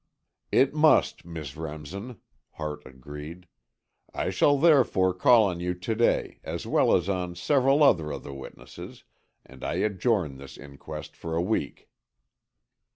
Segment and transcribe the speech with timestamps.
[0.51, 2.17] "It must, Miss Remsen,"
[2.53, 3.45] Hart agreed.
[4.11, 8.23] "I shall therefore call on you to day, as well as on several other of
[8.23, 9.03] the witnesses,
[9.45, 11.87] and I adjourn this inquest for a week."